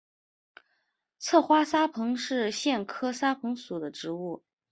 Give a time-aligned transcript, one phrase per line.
[1.19, 4.43] 侧花沙蓬是苋科沙蓬属的植物。